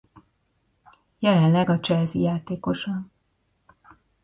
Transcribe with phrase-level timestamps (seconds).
[1.19, 3.05] Jelenleg a Chelsea játékosa.